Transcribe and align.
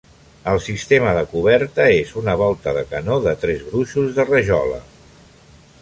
El 0.51 0.61
sistema 0.67 1.11
de 1.17 1.21
coberta 1.33 1.85
és 1.97 2.15
una 2.23 2.35
volta 2.43 2.73
de 2.79 2.83
canó 2.95 3.19
de 3.27 3.35
tres 3.45 3.63
gruixos 3.69 4.11
de 4.19 4.27
rajola. 4.35 4.85